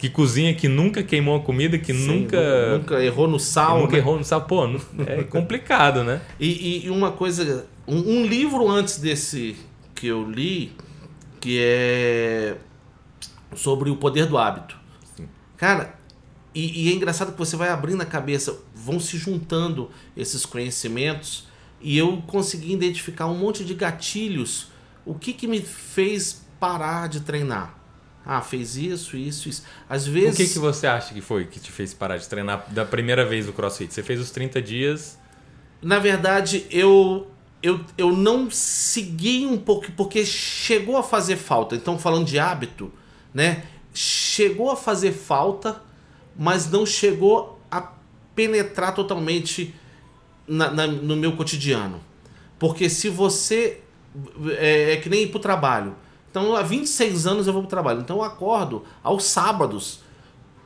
[0.03, 3.79] que cozinha, que nunca queimou uma comida, que Sim, nunca, nunca errou no sal.
[3.79, 3.99] nunca né?
[3.99, 4.41] errou no sal?
[4.41, 4.65] Pô,
[5.07, 6.21] é complicado, né?
[6.37, 9.55] E, e- uma coisa, um, um livro antes desse
[9.95, 10.73] que eu li,
[11.39, 12.57] que é
[13.55, 14.75] sobre o poder do hábito.
[15.55, 15.95] Cara,
[16.53, 21.47] e, e é engraçado que você vai abrindo a cabeça, vão se juntando esses conhecimentos
[21.83, 24.67] e eu consegui identificar um monte de gatilhos.
[25.05, 27.77] O que que me fez parar de treinar?
[28.25, 29.63] Ah, fez isso, isso, isso.
[29.89, 30.37] Às O vezes.
[30.37, 33.49] que, que você acha que foi que te fez parar de treinar da primeira vez
[33.49, 33.93] o CrossFit?
[33.93, 35.19] Você fez os 30 dias.
[35.81, 37.27] Na verdade, eu,
[37.61, 41.75] eu, eu não segui um pouco, porque chegou a fazer falta.
[41.75, 42.89] Então, falando de hábito,
[43.33, 43.63] né?
[43.93, 45.81] Chegou a fazer falta,
[46.39, 47.91] mas não chegou a
[48.33, 49.75] penetrar totalmente
[50.47, 51.99] na- na- no meu cotidiano.
[52.59, 53.79] Porque se você.
[54.57, 55.95] É, é que nem ir pro trabalho.
[56.29, 58.01] Então, há 26 anos eu vou pro trabalho.
[58.01, 59.99] Então, eu acordo aos sábados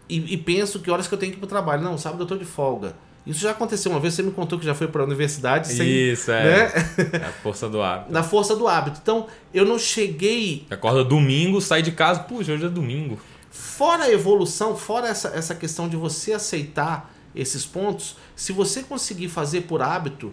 [0.10, 1.82] e, e penso que horas que eu tenho que ir pro trabalho.
[1.84, 2.96] Não, sábado eu tô de folga.
[3.26, 5.86] Isso já aconteceu uma vez, você me contou que já foi para a universidade sem,
[5.86, 6.44] Isso, é.
[6.44, 6.72] né?
[7.28, 8.14] A força do hábito.
[8.14, 9.00] Na força do hábito.
[9.04, 10.66] Então, eu não cheguei.
[10.70, 13.20] Acorda domingo, sai de casa, puxa, hoje é domingo.
[13.52, 19.30] Fora a evolução, fora essa, essa questão de você aceitar esses pontos, se você conseguir
[19.30, 20.32] fazer por hábito,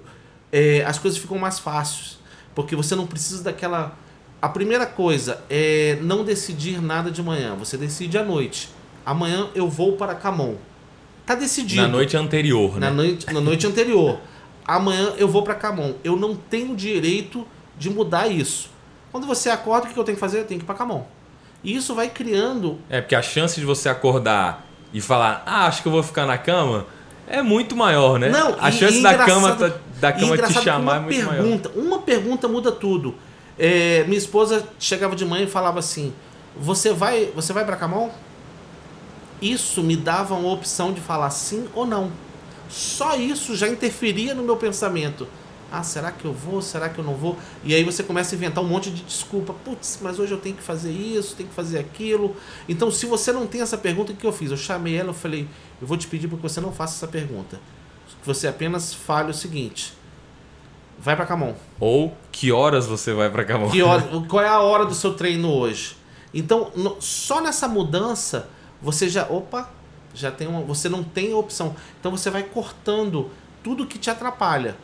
[0.52, 2.18] é, as coisas ficam mais fáceis.
[2.54, 3.96] Porque você não precisa daquela.
[4.42, 8.68] A primeira coisa é não decidir nada de manhã, você decide à noite.
[9.06, 10.56] Amanhã eu vou para Camon.
[11.24, 11.80] Tá decidido.
[11.80, 12.96] Na noite anterior, na né?
[12.96, 14.20] Noite, na noite anterior.
[14.66, 15.94] Amanhã eu vou para Camon.
[16.04, 17.46] Eu não tenho direito
[17.78, 18.68] de mudar isso.
[19.10, 20.40] Quando você acorda, o que eu tenho que fazer?
[20.40, 21.06] Eu tenho que ir para Camon.
[21.62, 22.78] E isso vai criando.
[22.90, 26.26] É, porque a chance de você acordar e falar, ah, acho que eu vou ficar
[26.26, 26.86] na cama,
[27.28, 28.28] é muito maior, né?
[28.28, 31.42] Não, a chance da cama, tá- da cama te chamar é muito maior.
[31.42, 33.14] pergunta, Uma pergunta muda tudo.
[33.58, 36.12] É, minha esposa chegava de manhã e falava assim:
[36.56, 38.10] Você vai, você vai para Camon?
[39.40, 42.10] Isso me dava uma opção de falar sim ou não.
[42.68, 45.26] Só isso já interferia no meu pensamento.
[45.70, 46.62] Ah, será que eu vou?
[46.62, 47.36] Será que eu não vou?
[47.64, 49.52] E aí você começa a inventar um monte de desculpa.
[49.64, 52.36] Putz, mas hoje eu tenho que fazer isso, tenho que fazer aquilo.
[52.68, 54.50] Então, se você não tem essa pergunta, o que eu fiz?
[54.52, 55.48] Eu chamei ela e falei:
[55.84, 57.60] Eu vou te pedir para que você não faça essa pergunta.
[58.22, 59.92] Que você apenas fale o seguinte:
[60.98, 61.52] Vai para Camon.
[61.78, 63.68] Ou que horas você vai pra cama?
[63.70, 65.94] Que hora, qual é a hora do seu treino hoje?
[66.32, 68.48] Então, no- só nessa mudança,
[68.80, 69.24] você já.
[69.28, 69.68] Opa!
[70.14, 71.76] Já tem uma, você não tem opção.
[72.00, 73.30] Então você vai cortando
[73.62, 74.74] tudo que te atrapalha.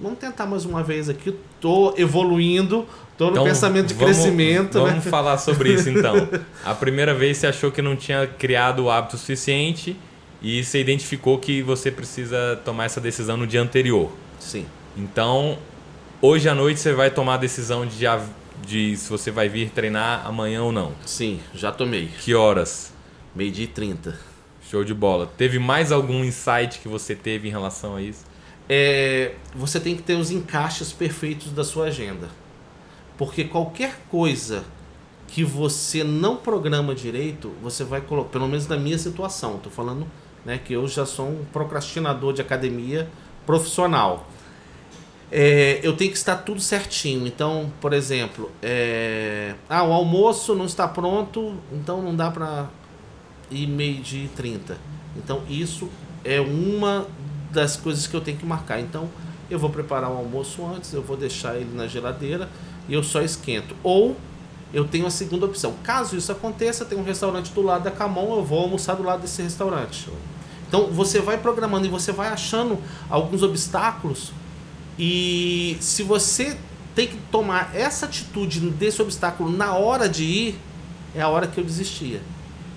[0.00, 1.34] Vamos tentar mais uma vez aqui.
[1.60, 2.86] Tô evoluindo,
[3.18, 5.10] tô no Então, pensamento de vamos- crescimento, Vamos né?
[5.10, 6.14] falar sobre isso então.
[6.64, 9.96] A primeira vez você achou que não tinha criado o hábito suficiente
[10.42, 14.10] e você identificou que você precisa tomar essa decisão no dia anterior.
[14.38, 14.66] Sim.
[14.96, 15.58] Então,
[16.20, 18.24] hoje à noite você vai tomar a decisão de, já-
[18.66, 20.92] de se você vai vir treinar amanhã ou não.
[21.04, 22.08] Sim, já tomei.
[22.20, 22.92] Que horas?
[23.34, 24.18] Meio-dia e 30.
[24.70, 25.30] Show de bola.
[25.36, 28.24] Teve mais algum insight que você teve em relação a isso?
[28.68, 32.28] é, você tem que ter os encaixes perfeitos da sua agenda.
[33.16, 34.64] Porque qualquer coisa
[35.28, 40.04] que você não programa direito, você vai colocar, pelo menos na minha situação, tô falando
[40.46, 43.08] né, que eu já sou um procrastinador de academia
[43.44, 44.28] profissional.
[45.30, 47.26] É, eu tenho que estar tudo certinho.
[47.26, 52.68] Então, por exemplo, é, ah, o almoço não está pronto, então não dá para
[53.50, 54.78] ir meio-dia e 30.
[55.16, 55.90] Então, isso
[56.24, 57.08] é uma
[57.50, 58.78] das coisas que eu tenho que marcar.
[58.78, 59.10] Então,
[59.50, 62.48] eu vou preparar o almoço antes, eu vou deixar ele na geladeira
[62.88, 63.74] e eu só esquento.
[63.82, 64.16] Ou
[64.72, 65.74] eu tenho a segunda opção.
[65.82, 69.22] Caso isso aconteça, tem um restaurante do lado da Camon, eu vou almoçar do lado
[69.22, 70.08] desse restaurante.
[70.68, 74.32] Então, você vai programando e você vai achando alguns obstáculos
[74.98, 76.56] e se você
[76.94, 80.58] tem que tomar essa atitude desse obstáculo na hora de ir,
[81.14, 82.20] é a hora que eu desistia.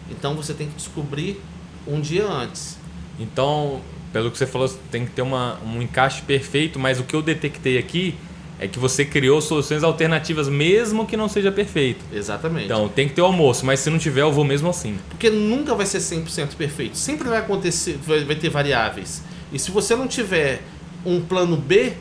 [0.10, 1.41] Então você tem que descobrir
[1.88, 2.78] um dia antes.
[3.17, 7.15] Então, pelo que você falou, tem que ter uma, um encaixe perfeito, mas o que
[7.15, 8.15] eu detectei aqui
[8.60, 12.04] é que você criou soluções alternativas, mesmo que não seja perfeito.
[12.12, 12.65] Exatamente.
[12.65, 14.98] Então, tem que ter o almoço, mas se não tiver, eu vou mesmo assim.
[15.10, 16.98] Porque nunca vai ser 100% perfeito.
[16.98, 19.24] Sempre vai acontecer, vai, vai ter variáveis.
[19.54, 20.62] E se você não tiver
[21.06, 21.93] um plano B,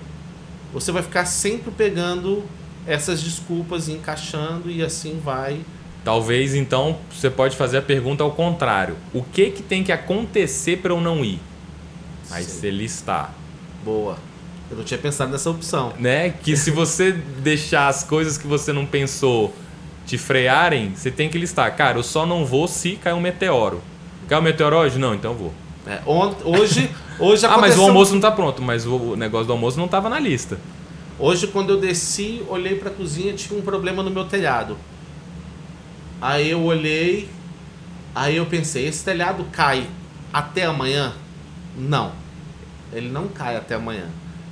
[0.72, 2.42] você vai ficar sempre pegando
[2.86, 5.60] essas desculpas e encaixando e assim vai.
[6.04, 10.78] Talvez então você pode fazer a pergunta ao contrário: o que que tem que acontecer
[10.78, 11.38] para eu não ir?
[12.30, 12.60] Aí Sim.
[12.60, 13.34] você listar,
[13.84, 14.18] Boa.
[14.70, 15.92] Eu não tinha pensado nessa opção.
[15.98, 16.30] né?
[16.30, 19.54] Que se você deixar as coisas que você não pensou
[20.06, 21.74] te frearem, você tem que listar.
[21.76, 23.80] Cara, eu só não vou se cair um meteoro.
[24.28, 24.98] Caiu um meteoro hoje?
[24.98, 25.54] Não, então eu vou.
[25.86, 26.00] É,
[26.44, 28.60] hoje, hoje Ah, mas o aconteceu- almoço não tá pronto.
[28.60, 30.58] Mas o negócio do almoço não tava na lista.
[31.18, 34.76] Hoje, quando eu desci, olhei pra cozinha, tinha um problema no meu telhado.
[36.20, 37.28] Aí eu olhei,
[38.14, 39.86] aí eu pensei, esse telhado cai
[40.32, 41.12] até amanhã?
[41.76, 42.12] Não.
[42.92, 44.06] Ele não cai até amanhã.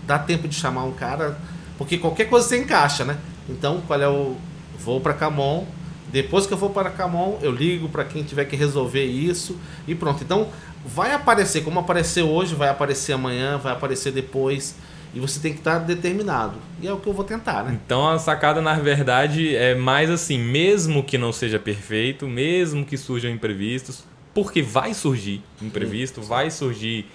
[0.07, 1.39] Dá tempo de chamar um cara,
[1.77, 3.19] porque qualquer coisa você encaixa, né?
[3.49, 4.37] Então, qual é o
[4.79, 5.65] vou pra Camon,
[6.13, 9.95] depois que eu vou para Camon, eu ligo pra quem tiver que resolver isso e
[9.95, 10.23] pronto.
[10.23, 10.49] Então,
[10.85, 14.77] vai aparecer, como apareceu hoje, vai aparecer amanhã, vai aparecer depois.
[15.15, 16.55] E você tem que estar determinado.
[16.81, 17.79] E é o que eu vou tentar, né?
[17.85, 22.99] Então a sacada, na verdade, é mais assim: mesmo que não seja perfeito, mesmo que
[22.99, 27.07] surjam imprevistos, porque vai surgir imprevisto, vai surgir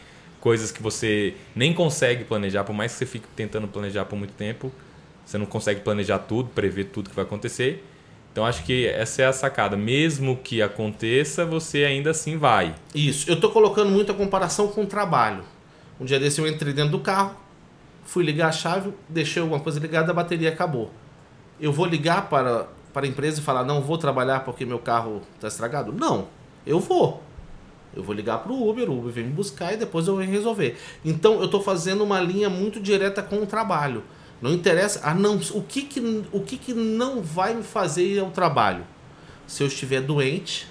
[0.42, 4.34] coisas que você nem consegue planejar, por mais que você fique tentando planejar por muito
[4.34, 4.72] tempo,
[5.26, 7.86] você não consegue planejar tudo, prever tudo que vai acontecer.
[8.32, 9.78] Então acho que essa é a sacada.
[9.78, 12.76] Mesmo que aconteça, você ainda assim vai.
[12.94, 13.30] Isso.
[13.30, 15.44] Eu tô colocando muito a comparação com o trabalho.
[16.00, 17.36] Um dia desse eu entrei dentro do carro,
[18.04, 20.92] fui ligar a chave, deixei alguma coisa ligada, a bateria acabou.
[21.60, 25.22] Eu vou ligar para, para a empresa e falar, não vou trabalhar porque meu carro
[25.36, 25.94] está estragado?
[25.94, 26.28] Não,
[26.66, 27.22] eu vou.
[27.96, 30.32] Eu vou ligar para o Uber, o Uber vem me buscar e depois eu venho
[30.32, 30.78] resolver.
[31.04, 34.04] Então eu estou fazendo uma linha muito direta com o trabalho.
[34.42, 35.02] Não interessa.
[35.04, 38.86] Ah, não, o que, que, o que, que não vai me fazer ir ao trabalho?
[39.46, 40.68] Se eu estiver doente,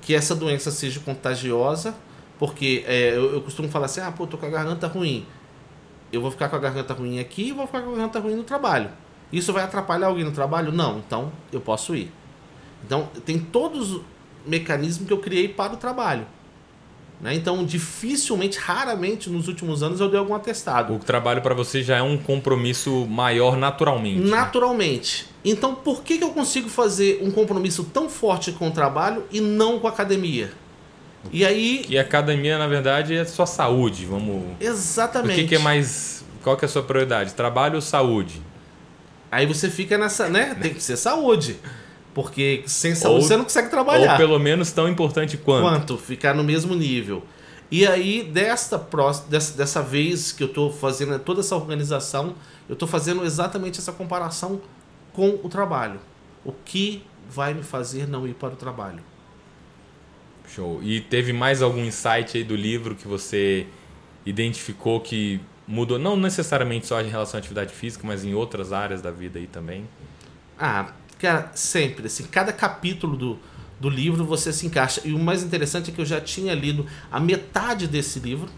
[0.00, 1.94] que essa doença seja contagiosa,
[2.38, 5.26] porque é, eu, eu, costumo falar assim: ah, pô, tô com a garganta ruim.
[6.10, 8.34] Eu vou ficar com a garganta ruim aqui e vou ficar com a garganta ruim
[8.34, 8.90] no trabalho.
[9.30, 10.72] Isso vai atrapalhar alguém no trabalho?
[10.72, 12.10] Não, então eu posso ir.
[12.84, 14.00] Então, tem todos
[14.44, 16.26] os mecanismos que eu criei para o trabalho.
[17.20, 17.34] Né?
[17.34, 20.94] Então, dificilmente, raramente nos últimos anos eu dei algum atestado.
[20.94, 24.20] O trabalho para você já é um compromisso maior naturalmente.
[24.20, 24.30] Né?
[24.30, 25.24] Naturalmente.
[25.24, 25.28] Né?
[25.52, 29.40] Então, por que, que eu consigo fazer um compromisso tão forte com o trabalho e
[29.40, 30.52] não com a academia?
[31.32, 31.84] E aí.
[31.88, 34.06] E a academia, na verdade, é sua saúde.
[34.06, 34.44] Vamos.
[34.60, 35.32] Exatamente.
[35.32, 36.24] O que, que é mais.
[36.42, 37.34] Qual que é a sua prioridade?
[37.34, 38.40] Trabalho ou saúde?
[39.30, 40.56] Aí você fica nessa, né?
[40.60, 41.56] Tem que ser saúde.
[42.18, 44.10] Porque sem saúde ou, você não consegue trabalhar.
[44.10, 45.62] Ou pelo menos tão importante quanto.
[45.62, 47.22] Quanto, ficar no mesmo nível.
[47.70, 48.76] E aí, desta,
[49.28, 52.34] dessa, dessa vez que eu estou fazendo toda essa organização,
[52.68, 54.60] eu estou fazendo exatamente essa comparação
[55.12, 56.00] com o trabalho.
[56.44, 58.98] O que vai me fazer não ir para o trabalho?
[60.52, 60.82] Show.
[60.82, 63.64] E teve mais algum insight aí do livro que você
[64.26, 69.00] identificou que mudou, não necessariamente só em relação à atividade física, mas em outras áreas
[69.00, 69.88] da vida aí também?
[70.58, 72.06] Ah, cara, sempre.
[72.06, 73.38] Assim, cada capítulo do,
[73.80, 75.00] do livro você se encaixa.
[75.04, 78.48] E o mais interessante é que eu já tinha lido a metade desse livro,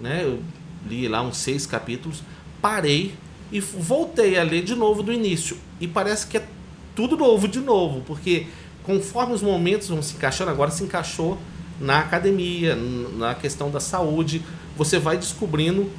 [0.00, 0.22] né?
[0.24, 0.42] Eu
[0.88, 2.22] li lá uns seis capítulos,
[2.60, 3.14] parei
[3.50, 5.56] e voltei a ler de novo do início.
[5.80, 6.46] E parece que é
[6.94, 8.46] tudo novo de novo, porque
[8.82, 11.38] conforme os momentos vão se encaixando, agora se encaixou
[11.80, 14.42] na academia, na questão da saúde,
[14.76, 15.90] você vai descobrindo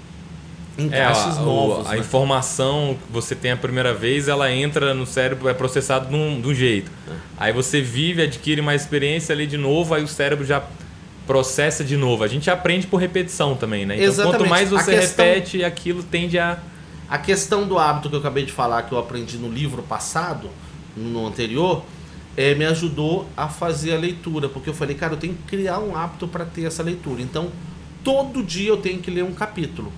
[0.77, 1.87] encaixes é, a, novos.
[1.87, 1.99] A né?
[1.99, 6.39] informação que você tem a primeira vez, ela entra no cérebro, é processado de um,
[6.39, 6.91] de um jeito.
[7.09, 7.13] É.
[7.37, 10.63] Aí você vive, adquire mais experiência ali de novo, aí o cérebro já
[11.25, 12.23] processa de novo.
[12.23, 13.95] A gente aprende por repetição também, né?
[13.95, 14.37] Então, Exatamente.
[14.37, 16.57] quanto mais você questão, repete, aquilo tende a.
[17.09, 20.49] A questão do hábito que eu acabei de falar, que eu aprendi no livro passado,
[20.93, 21.85] no anterior,
[22.35, 25.79] é, me ajudou a fazer a leitura, porque eu falei, cara, eu tenho que criar
[25.79, 27.21] um hábito para ter essa leitura.
[27.21, 27.49] Então,
[28.03, 29.91] todo dia eu tenho que ler um capítulo.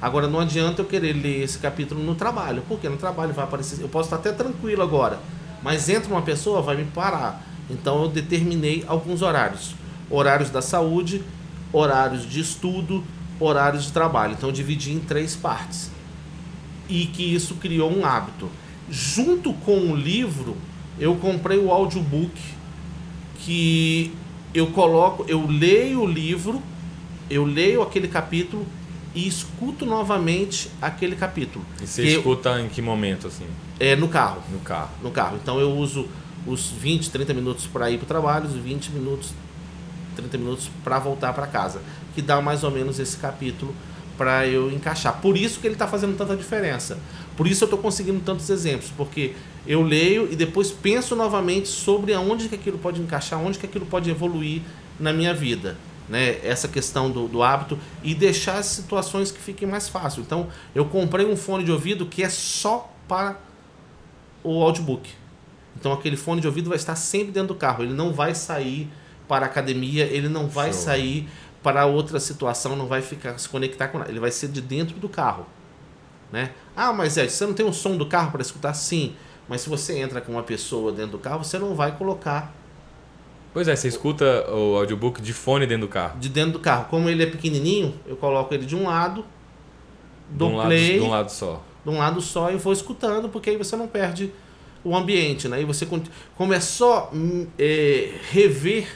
[0.00, 3.80] Agora não adianta eu querer ler esse capítulo no trabalho, porque no trabalho vai aparecer.
[3.80, 5.20] Eu posso estar até tranquilo agora,
[5.62, 7.44] mas entra uma pessoa, vai me parar.
[7.68, 9.74] Então eu determinei alguns horários:
[10.08, 11.22] horários da saúde,
[11.70, 13.04] horários de estudo,
[13.38, 14.32] horários de trabalho.
[14.32, 15.90] Então eu dividi em três partes.
[16.88, 18.48] E que isso criou um hábito.
[18.88, 20.56] Junto com o livro,
[20.98, 22.32] eu comprei o audiobook
[23.38, 24.12] que
[24.52, 26.60] eu coloco, eu leio o livro,
[27.28, 28.66] eu leio aquele capítulo
[29.14, 31.64] e escuto novamente aquele capítulo.
[31.80, 33.46] E você escuta eu, em que momento assim?
[33.78, 34.42] É no carro.
[34.52, 34.90] No carro.
[35.02, 35.38] No carro.
[35.42, 36.08] Então eu uso
[36.46, 39.32] os 20, 30 minutos para ir para o trabalho, os 20 minutos,
[40.16, 41.82] 30 minutos para voltar para casa,
[42.14, 43.74] que dá mais ou menos esse capítulo
[44.16, 45.20] para eu encaixar.
[45.20, 46.98] Por isso que ele está fazendo tanta diferença.
[47.36, 49.34] Por isso eu estou conseguindo tantos exemplos, porque
[49.66, 53.86] eu leio e depois penso novamente sobre aonde que aquilo pode encaixar, onde que aquilo
[53.86, 54.62] pode evoluir
[54.98, 55.76] na minha vida
[56.10, 60.22] né, essa questão do, do hábito e deixar as situações que fiquem mais fácil.
[60.22, 63.38] Então, eu comprei um fone de ouvido que é só para
[64.42, 65.08] o audiobook.
[65.78, 67.84] Então, aquele fone de ouvido vai estar sempre dentro do carro.
[67.84, 68.90] Ele não vai sair
[69.28, 70.82] para a academia, ele não vai Show.
[70.82, 71.28] sair
[71.62, 74.10] para outra situação, não vai ficar se conectar com nada.
[74.10, 75.46] Ele vai ser de dentro do carro.
[76.32, 76.50] Né?
[76.76, 78.74] Ah, mas é, você não tem um som do carro para escutar?
[78.74, 79.14] Sim.
[79.48, 82.52] Mas se você entra com uma pessoa dentro do carro, você não vai colocar
[83.52, 86.18] Pois é, você escuta o audiobook de fone dentro do carro.
[86.18, 86.86] De dentro do carro.
[86.88, 89.24] Como ele é pequenininho, eu coloco ele de um lado,
[90.28, 91.62] do um play, lado, de um lado só.
[91.84, 94.30] De um lado só e vou escutando, porque aí você não perde
[94.84, 95.60] o ambiente, né?
[95.60, 95.86] E você
[96.36, 98.88] como é só hum, é, rever,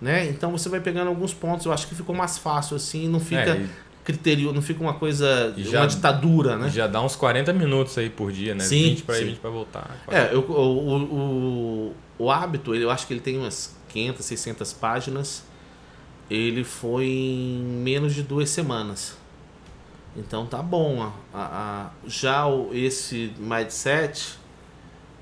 [0.00, 0.28] né?
[0.28, 1.64] Então você vai pegando alguns pontos.
[1.64, 3.68] Eu acho que ficou mais fácil assim, não fica é, e...
[4.04, 6.68] critério, não fica uma coisa, já, uma ditadura, né?
[6.68, 8.62] Já dá uns 40 minutos aí por dia, né?
[8.62, 9.98] Sim, 20 para ir, 20 para voltar.
[10.04, 10.30] 40.
[10.30, 15.44] É, eu, o, o, o hábito, eu acho que ele tem umas 500, 600 páginas.
[16.30, 19.16] Ele foi em menos de duas semanas.
[20.16, 21.12] Então tá bom.
[21.32, 24.38] A, a, já o, esse mindset,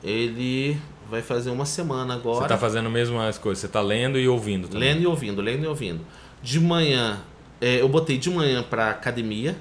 [0.04, 0.78] ele
[1.10, 2.42] vai fazer uma semana agora.
[2.42, 4.88] Você tá fazendo mesmo as coisas, você tá lendo e ouvindo também.
[4.88, 6.00] Lendo e ouvindo, lendo e ouvindo.
[6.42, 7.20] De manhã,
[7.60, 9.56] é, eu botei de manhã para academia,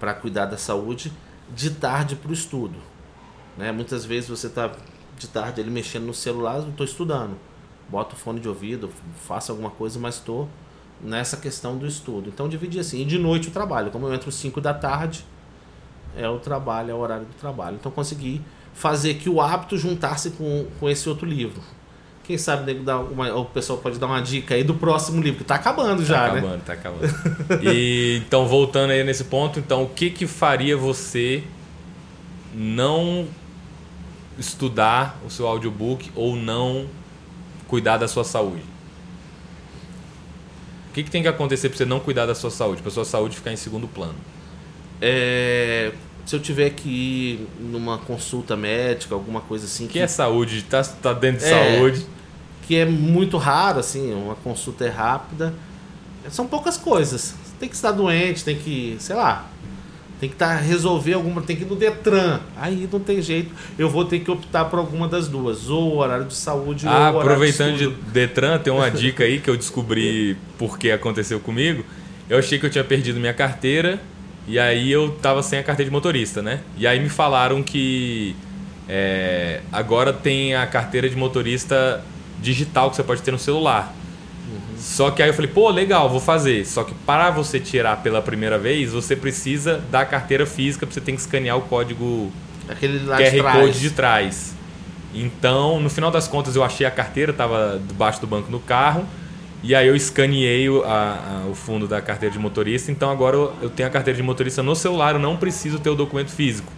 [0.00, 1.12] para cuidar da saúde,
[1.54, 2.76] de tarde para o estudo.
[3.56, 3.70] Né?
[3.70, 4.72] Muitas vezes você tá
[5.26, 7.36] de tarde ele mexendo no celular, eu estou estudando.
[7.88, 8.90] Boto o fone de ouvido,
[9.26, 10.48] faço alguma coisa, mas estou
[11.00, 12.28] nessa questão do estudo.
[12.28, 13.00] Então dividi assim.
[13.00, 13.90] E de noite o trabalho.
[13.90, 15.24] Como eu entro 5 da tarde,
[16.16, 17.76] é o trabalho, é o horário do trabalho.
[17.78, 18.40] Então consegui
[18.72, 21.60] fazer que o hábito juntasse com, com esse outro livro.
[22.24, 25.44] Quem sabe dá uma, o pessoal pode dar uma dica aí do próximo livro, que
[25.44, 26.62] tá acabando tá já, acabando, né?
[26.64, 27.64] Tá acabando, tá acabando.
[27.68, 31.44] e então, voltando aí nesse ponto, então, o que que faria você
[32.54, 33.26] não
[34.38, 36.86] estudar o seu audiobook ou não
[37.68, 38.62] cuidar da sua saúde?
[40.90, 43.04] O que, que tem que acontecer para você não cuidar da sua saúde, para sua
[43.04, 44.14] saúde ficar em segundo plano?
[45.00, 45.92] É,
[46.24, 49.86] se eu tiver que ir numa consulta médica, alguma coisa assim.
[49.86, 50.62] Que, que é saúde?
[50.62, 52.06] Tá, tá dentro de é, saúde.
[52.66, 55.52] Que é muito raro, assim, uma consulta é rápida.
[56.30, 57.34] São poucas coisas.
[57.58, 59.48] Tem que estar doente, tem que, sei lá,
[60.24, 62.40] tem que tá, resolver alguma, tem que ir no Detran.
[62.56, 63.54] Aí não tem jeito.
[63.78, 67.20] Eu vou ter que optar por alguma das duas, ou horário de saúde ah, ou
[67.20, 71.84] aproveitando de, de Detran, tem uma dica aí que eu descobri porque aconteceu comigo.
[72.28, 74.00] Eu achei que eu tinha perdido minha carteira
[74.48, 76.60] e aí eu tava sem a carteira de motorista, né?
[76.78, 78.34] E aí me falaram que
[78.88, 82.02] é, agora tem a carteira de motorista
[82.40, 83.94] digital que você pode ter no celular.
[84.46, 84.76] Uhum.
[84.78, 86.66] Só que aí eu falei, pô, legal, vou fazer.
[86.66, 91.14] Só que para você tirar pela primeira vez, você precisa da carteira física, você tem
[91.14, 92.32] que escanear o código
[92.68, 93.58] Aquele lá QR de trás.
[93.58, 94.54] Code de trás.
[95.14, 99.06] Então, no final das contas, eu achei a carteira, estava debaixo do banco no carro.
[99.62, 102.92] E aí eu escaneei o, a, a, o fundo da carteira de motorista.
[102.92, 105.88] Então agora eu, eu tenho a carteira de motorista no celular, eu não preciso ter
[105.88, 106.70] o documento físico.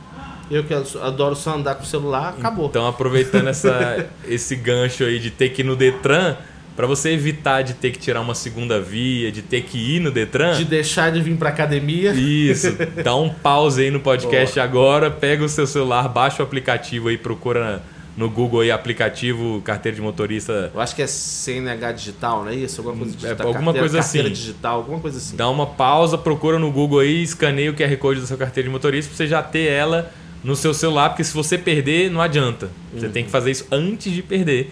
[0.48, 2.66] Eu que adoro só andar com o celular, acabou.
[2.66, 6.36] Então, aproveitando essa, esse gancho aí de ter que ir no Detran,
[6.76, 10.10] para você evitar de ter que tirar uma segunda via, de ter que ir no
[10.10, 10.56] Detran.
[10.58, 12.12] De deixar de vir para academia.
[12.12, 12.76] Isso.
[13.02, 14.64] Dá um pause aí no podcast Boa.
[14.64, 17.82] agora, pega o seu celular, baixa o aplicativo aí, procura
[18.16, 20.70] no Google aí aplicativo carteira de motorista.
[20.74, 22.80] Eu acho que é CNH digital, não é isso?
[22.80, 23.46] Alguma coisa digital.
[23.46, 24.34] É, alguma carteira, coisa carteira assim.
[24.34, 25.36] digital, alguma coisa assim.
[25.36, 28.72] Dá uma pausa, procura no Google aí, escaneia o QR Code da sua carteira de
[28.72, 30.10] motorista pra você já ter ela
[30.42, 32.70] no seu celular, porque se você perder, não adianta.
[32.94, 33.12] Você uhum.
[33.12, 34.70] tem que fazer isso antes de perder.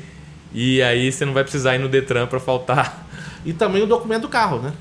[0.55, 3.07] E aí você não vai precisar ir no Detran para faltar.
[3.45, 4.73] E também o documento do carro, né?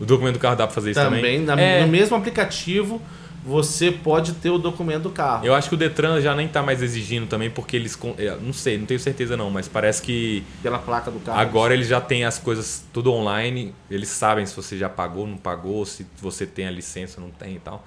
[0.00, 1.46] O documento do carro dá para fazer isso também?
[1.46, 1.80] Também, é...
[1.82, 3.00] no mesmo aplicativo
[3.44, 5.46] você pode ter o documento do carro.
[5.46, 7.98] Eu acho que o Detran já nem está mais exigindo também, porque eles.
[8.18, 10.44] é, Não sei, não tenho certeza não, mas parece que.
[10.62, 11.38] Pela placa do carro.
[11.38, 15.36] Agora eles já têm as coisas tudo online, eles sabem se você já pagou, não
[15.36, 17.86] pagou, se você tem a licença, não tem e tal.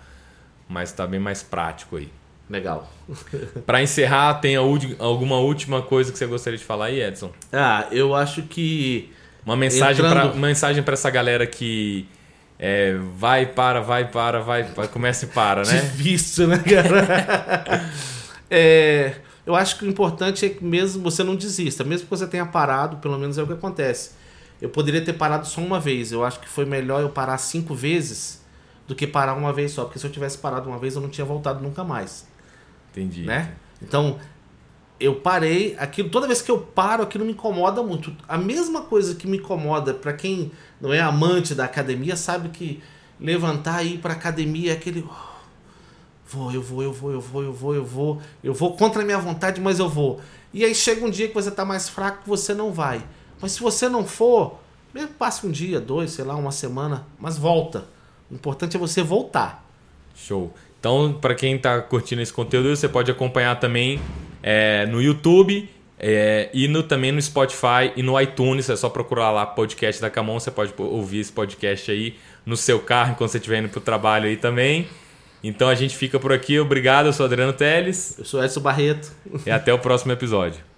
[0.68, 2.10] Mas está bem mais prático aí.
[2.50, 2.92] Legal.
[3.66, 7.32] Para encerrar, tem alguma última coisa que você gostaria de falar aí, Edson?
[7.52, 9.12] Ah, eu acho que.
[9.46, 10.32] Uma mensagem Entrando...
[10.32, 12.08] para mensagem para essa galera que
[12.58, 15.82] é, vai, para, vai, para, vai, vai, começa e para, né?
[15.82, 17.92] Difícil, né, cara?
[18.50, 22.26] é, eu acho que o importante é que mesmo você não desista, mesmo que você
[22.26, 24.12] tenha parado, pelo menos é o que acontece.
[24.62, 26.14] Eu poderia ter parado só uma vez.
[26.14, 28.42] Eu acho que foi melhor eu parar cinco vezes
[28.88, 31.10] do que parar uma vez só, porque se eu tivesse parado uma vez eu não
[31.10, 32.26] tinha voltado nunca mais.
[32.94, 33.24] Entendi.
[33.24, 33.54] Né?
[33.82, 34.20] Então,
[35.00, 38.16] eu parei, aquilo toda vez que eu paro, aquilo me incomoda muito.
[38.28, 42.82] A mesma coisa que me incomoda para quem não é amante da academia, sabe que
[43.20, 45.34] levantar e ir para academia é aquele oh,
[46.26, 49.06] vou, eu vou, eu vou, eu vou, eu vou, eu vou, eu vou contra a
[49.06, 50.22] minha vontade, mas eu vou.
[50.54, 53.04] E aí chega um dia que você tá mais fraco, você não vai.
[53.42, 54.60] Mas se você não for,
[54.94, 57.88] mesmo passe um dia, dois, sei lá, uma semana, mas volta.
[58.30, 59.68] O importante é você voltar.
[60.16, 60.54] Show.
[60.84, 64.02] Então, para quem está curtindo esse conteúdo, você pode acompanhar também
[64.44, 68.70] é, no YouTube é, e no, também no Spotify e no iTunes.
[68.70, 70.42] É só procurar lá podcast da Camon.
[70.42, 73.82] Você pode ouvir esse podcast aí no seu carro enquanto você estiver indo para o
[73.82, 74.86] trabalho aí também.
[75.42, 76.60] Então a gente fica por aqui.
[76.60, 78.20] Obrigado, eu sou Adriano Teles.
[78.20, 79.10] Eu sou Edson Barreto.
[79.46, 80.73] E até o próximo episódio.